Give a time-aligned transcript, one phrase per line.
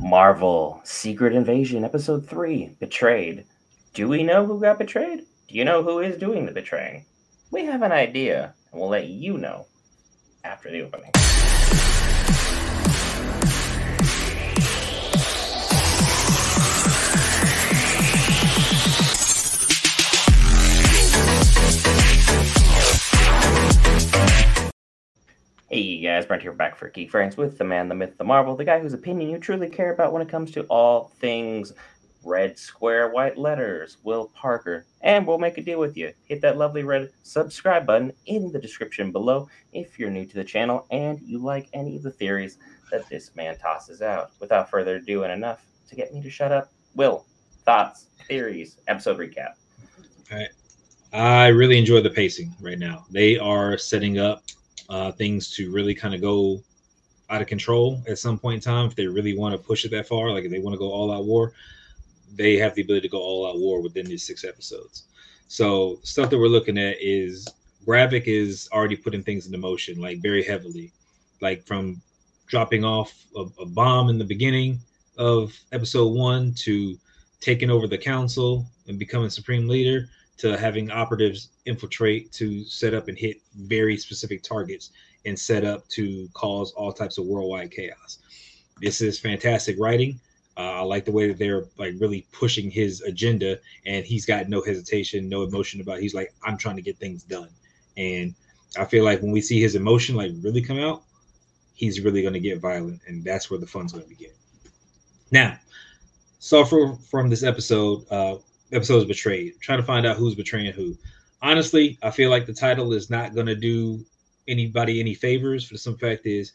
[0.00, 3.44] Marvel Secret Invasion, Episode 3 Betrayed.
[3.94, 5.24] Do we know who got betrayed?
[5.48, 7.04] Do you know who is doing the betraying?
[7.50, 9.66] We have an idea, and we'll let you know
[10.44, 11.10] after the opening.
[26.18, 28.64] Guys, Brent here back for Geek Friends with the man, the myth, the marvel, the
[28.64, 31.72] guy whose opinion you truly care about when it comes to all things
[32.24, 34.84] red square white letters, Will Parker.
[35.02, 36.12] And we'll make a deal with you.
[36.24, 40.42] Hit that lovely red subscribe button in the description below if you're new to the
[40.42, 42.58] channel and you like any of the theories
[42.90, 44.32] that this man tosses out.
[44.40, 47.26] Without further ado and enough to get me to shut up, Will,
[47.62, 49.52] thoughts, theories, episode recap.
[50.32, 50.48] All right.
[51.12, 53.06] I really enjoy the pacing right now.
[53.08, 54.42] They are setting up
[54.88, 56.62] uh, things to really kind of go
[57.30, 59.90] out of control at some point in time if they really want to push it
[59.90, 61.52] that far like if they want to go all out war
[62.36, 65.04] they have the ability to go all out war within these six episodes.
[65.48, 67.48] So stuff that we're looking at is
[67.86, 70.92] Gravik is already putting things into motion like very heavily.
[71.40, 72.00] Like from
[72.46, 74.78] dropping off a, a bomb in the beginning
[75.16, 76.96] of episode one to
[77.40, 80.08] taking over the council and becoming supreme leader
[80.38, 84.92] to having operatives infiltrate to set up and hit very specific targets
[85.26, 88.18] and set up to cause all types of worldwide chaos.
[88.80, 90.20] This is fantastic writing.
[90.56, 94.48] Uh, I like the way that they're like really pushing his agenda, and he's got
[94.48, 95.98] no hesitation, no emotion about.
[95.98, 96.02] It.
[96.02, 97.48] He's like, I'm trying to get things done,
[97.96, 98.34] and
[98.76, 101.02] I feel like when we see his emotion like really come out,
[101.74, 104.32] he's really going to get violent, and that's where the fun's going to begin.
[105.30, 105.58] Now,
[106.40, 108.04] suffer from this episode.
[108.10, 108.36] Uh,
[108.72, 109.54] episodes betrayed.
[109.54, 110.96] I'm trying to find out who's betraying who.
[111.40, 114.04] Honestly, I feel like the title is not going to do
[114.48, 115.64] anybody any favors.
[115.64, 116.52] For some fact is,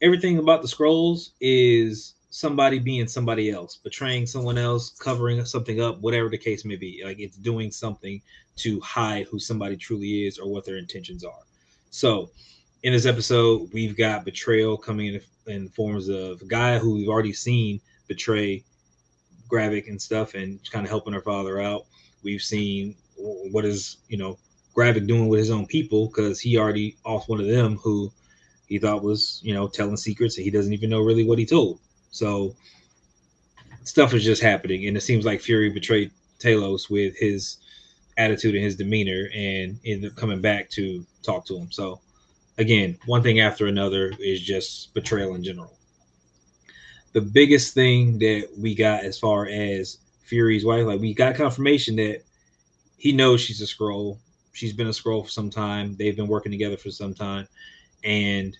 [0.00, 6.00] everything about the Skrulls is somebody being somebody else, betraying someone else, covering something up,
[6.00, 7.02] whatever the case may be.
[7.04, 8.22] Like it's doing something
[8.56, 11.42] to hide who somebody truly is or what their intentions are.
[11.90, 12.30] So,
[12.82, 17.08] in this episode, we've got betrayal coming in, in forms of a guy who we've
[17.08, 18.64] already seen betray
[19.52, 21.84] Gravik and stuff and kind of helping her father out.
[22.22, 24.38] We've seen what is, you know,
[24.74, 28.10] Gravik doing with his own people because he already off one of them who
[28.66, 31.44] he thought was, you know, telling secrets and he doesn't even know really what he
[31.44, 31.78] told.
[32.10, 32.56] So
[33.84, 34.86] stuff is just happening.
[34.86, 37.58] And it seems like Fury betrayed Talos with his
[38.16, 41.70] attitude and his demeanor and ended up coming back to talk to him.
[41.70, 42.00] So
[42.56, 45.76] again, one thing after another is just betrayal in general
[47.12, 51.96] the biggest thing that we got as far as Fury's wife, like we got confirmation
[51.96, 52.22] that
[52.96, 54.18] he knows she's a Skrull.
[54.52, 55.94] She's been a Skrull for some time.
[55.96, 57.46] They've been working together for some time.
[58.04, 58.56] And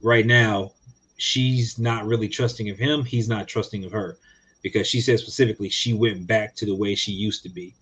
[0.00, 0.72] right now,
[1.16, 3.04] she's not really trusting of him.
[3.04, 4.16] He's not trusting of her
[4.62, 7.74] because she said specifically she went back to the way she used to be,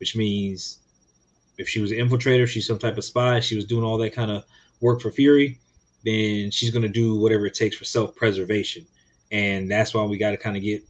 [0.00, 0.78] which means
[1.58, 4.14] if she was an infiltrator, she's some type of spy, she was doing all that
[4.14, 4.44] kind of
[4.80, 5.58] work for Fury,
[6.04, 8.86] then she's going to do whatever it takes for self preservation
[9.30, 10.82] and that's why we got to kind of get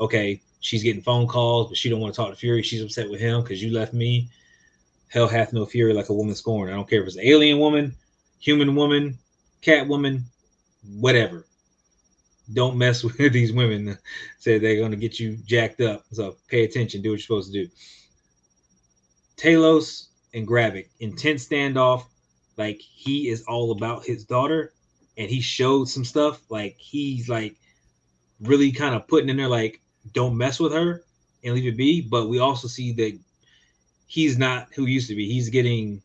[0.00, 0.40] okay.
[0.60, 2.62] She's getting phone calls, but she don't want to talk to Fury.
[2.62, 4.30] She's upset with him because you left me.
[5.08, 6.72] Hell hath no fury like a woman scorned.
[6.72, 7.94] I don't care if it's an alien woman,
[8.38, 9.18] human woman,
[9.60, 10.24] cat woman,
[10.98, 11.46] whatever.
[12.52, 13.98] Don't mess with these women.
[14.38, 16.04] Say they're going to get you jacked up.
[16.12, 17.02] So pay attention.
[17.02, 17.70] Do what you're supposed to do.
[19.36, 22.04] Talos and Gravik, intense standoff.
[22.56, 24.72] Like he is all about his daughter,
[25.18, 26.40] and he showed some stuff.
[26.48, 27.56] Like he's like
[28.42, 29.80] really kind of putting in there like
[30.12, 31.04] don't mess with her
[31.44, 32.00] and leave it be.
[32.00, 33.18] But we also see that
[34.06, 35.30] he's not who he used to be.
[35.30, 36.02] He's getting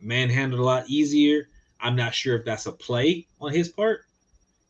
[0.00, 1.48] manhandled a lot easier.
[1.80, 4.06] I'm not sure if that's a play on his part.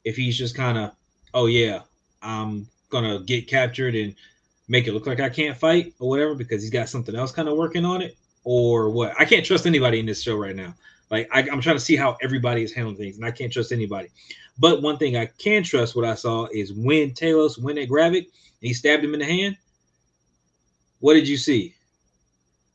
[0.04, 0.92] If he's just kind of,
[1.32, 1.80] oh yeah,
[2.22, 4.14] I'm gonna get captured and
[4.68, 7.48] make it look like I can't fight or whatever because he's got something else kind
[7.48, 9.14] of working on it or what.
[9.18, 10.74] I can't trust anybody in this show right now.
[11.10, 13.72] Like I, am trying to see how everybody is handling things, and I can't trust
[13.72, 14.08] anybody.
[14.58, 18.24] But one thing I can trust, what I saw is when Talos went at Gravik
[18.24, 18.28] and
[18.60, 19.56] he stabbed him in the hand.
[21.00, 21.74] What did you see?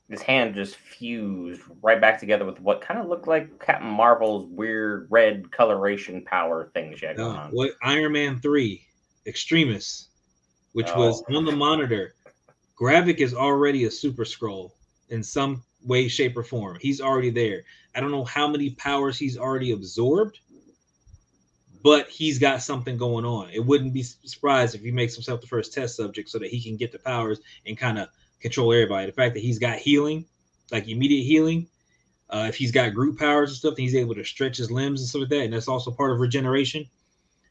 [0.10, 4.48] His hand just fused right back together with what kind of looked like Captain Marvel's
[4.50, 7.52] weird red coloration power things yet going uh, on.
[7.52, 8.86] What Iron Man three,
[9.26, 10.10] Extremis,
[10.74, 11.00] which oh.
[11.00, 12.16] was on the monitor.
[12.80, 14.72] Gravik is already a super Skrull
[15.10, 16.78] in some way, shape, or form.
[16.82, 17.64] He's already there.
[17.96, 20.40] I don't know how many powers he's already absorbed,
[21.82, 23.50] but he's got something going on.
[23.52, 26.62] It wouldn't be surprised if he makes himself the first test subject so that he
[26.62, 28.10] can get the powers and kind of
[28.40, 29.06] control everybody.
[29.06, 30.26] The fact that he's got healing,
[30.72, 31.68] like immediate healing,
[32.30, 35.10] uh, if he's got Groot powers and stuff, he's able to stretch his limbs and
[35.10, 36.88] stuff like that, and that's also part of regeneration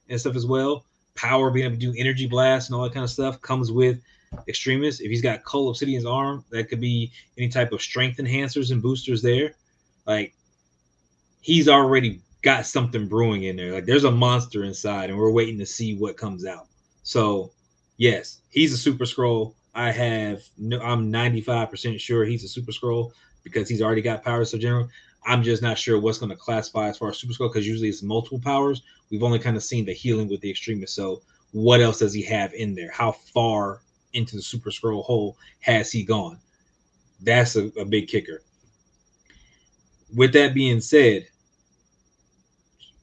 [0.09, 0.85] and stuff as well.
[1.19, 4.01] power, being able to do energy blasts and all that kind of stuff comes with
[4.47, 5.01] Extremis.
[5.01, 8.81] If he's got Cull Obsidian's arm, that could be any type of strength enhancers and
[8.81, 9.55] boosters there.
[10.07, 10.35] Like
[11.41, 13.73] he's already got something brewing in there.
[13.73, 16.67] Like there's a monster inside, and we're waiting to see what comes out.
[17.03, 17.53] So,
[17.97, 19.55] yes, he's a Super Skrull.
[19.75, 23.13] I have no, I'm 95% sure he's a Super Skrull
[23.45, 24.89] because he's already got powers so general.
[25.25, 27.89] I'm just not sure what's going to classify as far as Super Skrull because usually
[27.89, 28.83] it's multiple powers.
[29.11, 30.93] We've only kind of seen the healing with the Extremis.
[30.93, 32.91] So, what else does he have in there?
[32.91, 33.81] How far
[34.13, 36.39] into the Super Skrull hole has he gone?
[37.21, 38.43] That's a, a big kicker.
[40.15, 41.27] With that being said,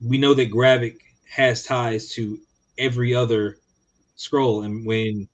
[0.05, 0.99] we know that Gravik
[1.29, 2.39] has ties to
[2.77, 3.57] every other
[4.17, 4.65] Skrull.
[4.65, 5.27] and when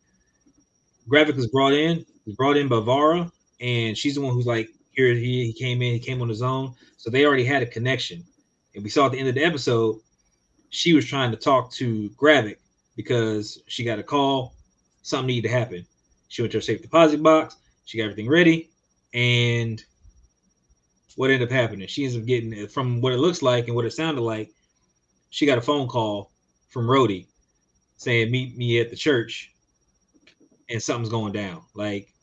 [1.09, 4.69] Gravik was brought in, was brought in by Varra, and she's the one who's like,
[4.91, 7.65] here he, he came in, he came on his own, so they already had a
[7.65, 8.23] connection.
[8.73, 9.99] And we saw at the end of the episode,
[10.69, 12.57] she was trying to talk to Gravik
[12.95, 14.55] because she got a call,
[15.01, 15.85] something needed to happen.
[16.29, 18.69] She went to her safe deposit box, she got everything ready,
[19.13, 19.83] and
[21.17, 21.87] what ended up happening?
[21.87, 24.51] She ends up getting from what it looks like and what it sounded like.
[25.31, 26.31] She got a phone call
[26.69, 27.25] from Rhodey
[27.97, 29.51] saying, "Meet me at the church,"
[30.69, 31.63] and something's going down.
[31.73, 32.13] Like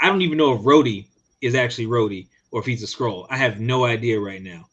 [0.00, 1.06] I don't even know if Rhodey
[1.40, 3.26] is actually Rhodey or if he's a Skrull.
[3.30, 4.68] I have no idea right now.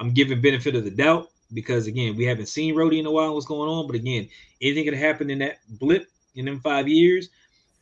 [0.00, 3.34] I'm giving benefit of the doubt because again, we haven't seen Rhodey in a while.
[3.34, 3.86] What's going on?
[3.86, 4.28] But again,
[4.60, 7.28] anything could have happened in that blip in them five years.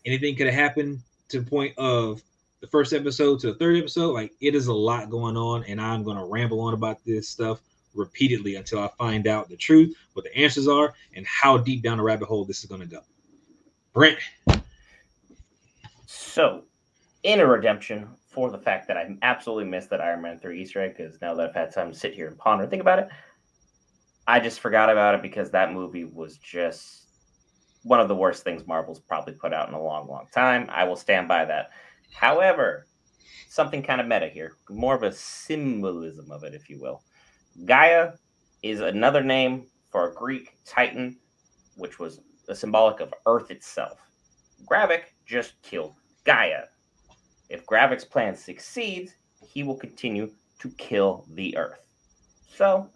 [0.05, 2.23] Anything could have happened to the point of
[2.61, 4.13] the first episode to the third episode.
[4.13, 7.63] Like it is a lot going on, and I'm gonna ramble on about this stuff
[7.95, 11.99] repeatedly until I find out the truth, what the answers are, and how deep down
[11.99, 13.01] the rabbit hole this is gonna go.
[13.93, 14.19] Brent.
[16.07, 16.65] So,
[17.23, 20.81] in a redemption for the fact that I absolutely missed that Iron Man 3 Easter
[20.81, 22.99] egg, because now that I've had time to sit here and ponder and think about
[22.99, 23.09] it,
[24.27, 27.09] I just forgot about it because that movie was just
[27.83, 30.67] one of the worst things Marvel's probably put out in a long, long time.
[30.71, 31.71] I will stand by that.
[32.15, 32.87] However,
[33.49, 37.03] something kind of meta here, more of a symbolism of it, if you will.
[37.65, 38.13] Gaia
[38.63, 41.17] is another name for a Greek titan,
[41.77, 43.99] which was a symbolic of Earth itself.
[44.65, 45.95] Gravik just killed
[46.25, 46.65] Gaia.
[47.49, 49.15] If Gravik's plan succeeds,
[49.47, 51.81] he will continue to kill the Earth.
[52.49, 52.89] So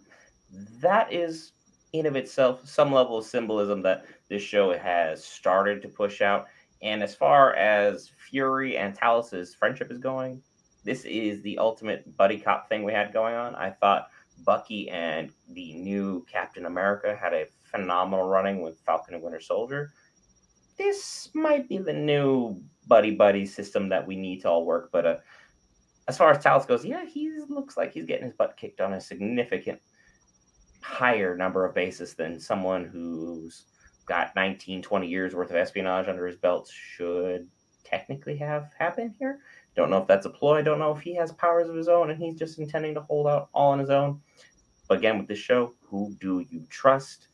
[0.81, 1.53] that is
[1.93, 6.47] in of itself some level of symbolism that this show has started to push out.
[6.83, 10.43] And as far as Fury and Talos's friendship is going,
[10.85, 13.55] this is the ultimate buddy cop thing we had going on.
[13.55, 14.09] I thought
[14.45, 19.93] Bucky and the new Captain America had a phenomenal running with Falcon and Winter Soldier.
[20.79, 24.91] This might be the new buddy buddy system that we need to all work.
[24.93, 25.17] But uh,
[26.09, 28.93] as far as Talos goes, yeah, he looks like he's getting his butt kicked on
[28.93, 29.81] a significant
[30.81, 33.65] higher number of bases than someone who's
[34.07, 37.49] got 19, 20 years worth of espionage under his belt should
[37.85, 39.41] technically have happened here.
[39.77, 40.63] Don't know if that's a ploy.
[40.63, 43.27] Don't know if he has powers of his own and he's just intending to hold
[43.27, 44.21] out all on his own.
[44.89, 47.29] But again, with this show, who do you trust?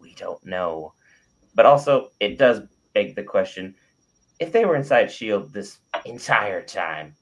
[0.00, 0.92] We don't know.
[1.54, 2.60] But also, it does
[2.94, 3.74] beg the question
[4.38, 5.48] if they were inside S.H.I.E.L.D.
[5.52, 7.16] this entire time,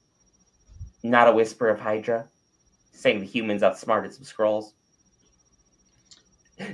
[1.03, 2.27] not a whisper of Hydra
[2.91, 4.73] saying the humans outsmarted some Skrulls.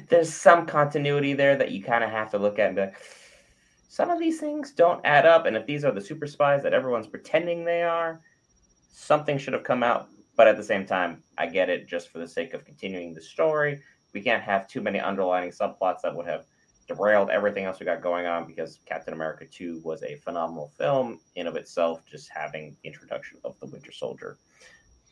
[0.10, 2.96] there's some continuity there that you kind of have to look at and be like,
[3.94, 5.46] some of these things don't add up.
[5.46, 8.22] And if these are the super spies that everyone's pretending they are,
[8.92, 10.10] something should have come out.
[10.36, 13.22] But at the same time, I get it just for the sake of continuing the
[13.22, 13.82] story.
[14.12, 16.46] We can't have too many underlining subplots that would have
[16.88, 21.20] derailed everything else we got going on because Captain America 2 was a phenomenal film
[21.36, 24.40] in of itself, just having the introduction of the Winter Soldier.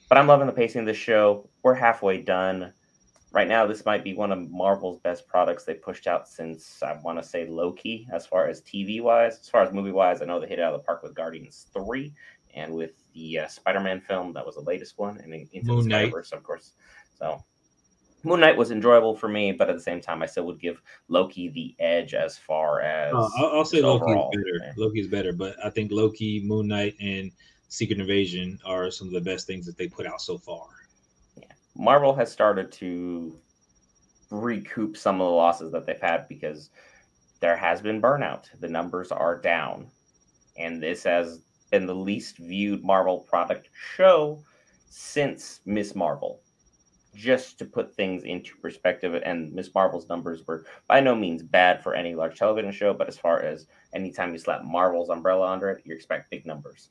[0.10, 1.48] But I'm loving the pacing of the show.
[1.62, 2.74] We're halfway done
[3.32, 6.98] right now this might be one of Marvel's best products they pushed out since I
[7.04, 9.40] want to say Loki, as far as TV wise.
[9.40, 11.16] As far as movie wise, I know they hit it out of the park with
[11.16, 12.14] Guardians Three
[12.54, 15.84] and with the uh, Spider-Man film that was the latest one, and Into Moon the
[15.84, 16.74] Spider-Verse, of course.
[17.18, 17.42] So
[18.24, 20.82] Moon Knight was enjoyable for me, but at the same time, I still would give
[21.08, 23.14] Loki the edge as far as.
[23.14, 24.66] Uh, I'll, I'll, say Loki's better.
[24.66, 24.74] Yeah.
[24.78, 27.32] Loki's better, but I think Loki, Moon Knight, and
[27.70, 30.68] Secret Invasion are some of the best things that they put out so far.
[31.82, 33.36] Marvel has started to
[34.30, 36.70] recoup some of the losses that they've had because
[37.40, 38.46] there has been burnout.
[38.60, 39.88] The numbers are down.
[40.60, 44.44] And this has been the least viewed Marvel product show
[44.92, 46.44] since Miss Marvel.
[47.16, 51.82] Just to put things into perspective, and Miss Marvel's numbers were by no means bad
[51.82, 55.72] for any large television show, but as far as anytime you slap Marvel's umbrella under
[55.72, 56.90] it, you expect big numbers.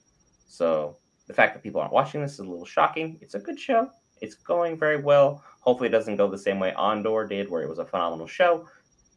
[0.49, 0.97] So
[1.29, 3.19] the fact that people aren't watching this is a little shocking.
[3.21, 3.89] It's a good show.
[4.21, 5.43] It's going very well.
[5.61, 8.67] Hopefully, it doesn't go the same way Andor did, where it was a phenomenal show.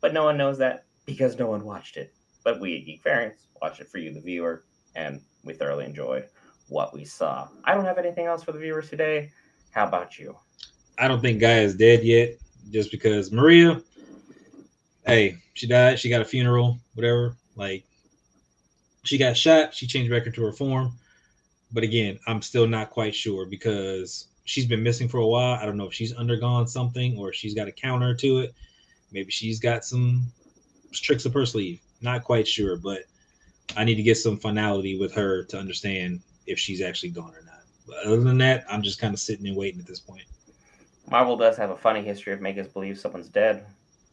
[0.02, 2.14] but no one knows that because no one watched it.
[2.44, 6.28] But we at Geek Variants watched it for you, the viewer, and we thoroughly enjoyed
[6.68, 7.48] what we saw.
[7.64, 9.32] I don't have anything else for the viewers today.
[9.72, 10.36] How about you?
[10.98, 12.36] I don't think Guy is dead yet,
[12.70, 13.82] just because Maria,
[15.06, 16.00] hey, she died.
[16.00, 17.36] She got a funeral, whatever.
[17.56, 17.86] Like,
[19.04, 19.74] she got shot.
[19.74, 20.94] She changed back into her form.
[21.72, 25.56] But again, I'm still not quite sure because she's been missing for a while.
[25.56, 28.54] I don't know if she's undergone something or she's got a counter to it.
[29.12, 30.24] Maybe she's got some
[30.92, 31.82] tricks up her sleeve.
[32.02, 33.04] Not quite sure, but
[33.78, 37.44] I need to get some finality with her to understand if she's actually gone or
[37.46, 37.62] not.
[37.88, 40.24] But other than that, I'm just kind of sitting and waiting at this point.
[41.10, 43.66] Marvel does have a funny history of making us believe someone's dead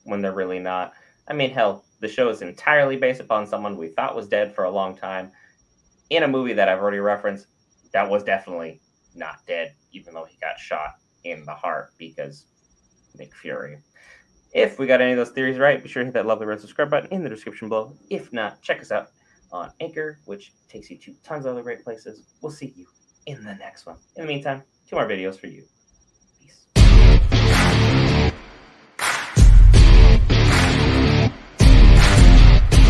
[0.05, 0.93] when they're really not.
[1.29, 4.65] I mean, hell, the show is entirely based upon someone we thought was dead for
[4.65, 5.31] a long time
[6.11, 7.47] in a movie that I've already referenced
[7.93, 8.81] that was definitely
[9.15, 12.47] not dead, even though he got shot in the heart because
[13.19, 13.79] Nick Fury.
[14.53, 16.61] If we got any of those theories right, be sure to hit that lovely red
[16.61, 17.97] subscribe button in the description below.
[18.09, 19.11] If not, check us out
[19.53, 22.25] on Anchor, which takes you to tons of other great places.
[22.41, 22.87] We'll see you
[23.27, 23.97] in the next one.
[24.17, 25.65] In the meantime, two more videos for you.